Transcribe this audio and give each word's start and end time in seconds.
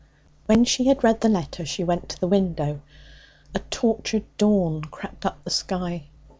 When 0.47 0.65
she 0.65 0.85
had 0.87 1.03
read 1.03 1.21
the 1.21 1.29
letter, 1.29 1.63
she 1.63 1.83
went 1.83 2.09
to 2.09 2.19
the 2.19 2.27
window. 2.27 2.81
A 3.53 3.59
tortured 3.59 4.23
dawn 4.39 4.81
crept 4.81 5.27
up 5.27 5.43
the 5.43 5.51
sky. 5.51 6.05